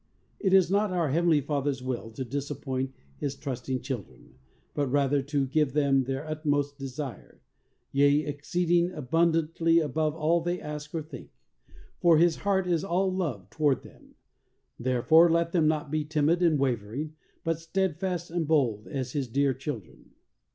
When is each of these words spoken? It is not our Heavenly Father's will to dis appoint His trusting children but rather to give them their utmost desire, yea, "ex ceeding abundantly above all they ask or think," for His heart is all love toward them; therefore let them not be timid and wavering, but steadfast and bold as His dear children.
It 0.39 0.51
is 0.51 0.71
not 0.71 0.91
our 0.91 1.09
Heavenly 1.11 1.41
Father's 1.41 1.83
will 1.83 2.09
to 2.13 2.25
dis 2.25 2.49
appoint 2.49 2.95
His 3.19 3.35
trusting 3.35 3.81
children 3.81 4.33
but 4.73 4.87
rather 4.87 5.21
to 5.21 5.45
give 5.45 5.73
them 5.73 6.05
their 6.05 6.25
utmost 6.25 6.79
desire, 6.79 7.39
yea, 7.91 8.25
"ex 8.25 8.49
ceeding 8.51 8.91
abundantly 8.97 9.77
above 9.77 10.15
all 10.15 10.41
they 10.41 10.59
ask 10.59 10.95
or 10.95 11.03
think," 11.03 11.29
for 11.99 12.17
His 12.17 12.37
heart 12.37 12.65
is 12.65 12.83
all 12.83 13.13
love 13.13 13.51
toward 13.51 13.83
them; 13.83 14.15
therefore 14.79 15.29
let 15.29 15.51
them 15.51 15.67
not 15.67 15.91
be 15.91 16.03
timid 16.03 16.41
and 16.41 16.57
wavering, 16.57 17.15
but 17.43 17.59
steadfast 17.59 18.31
and 18.31 18.47
bold 18.47 18.87
as 18.87 19.11
His 19.11 19.27
dear 19.27 19.53
children. 19.53 20.13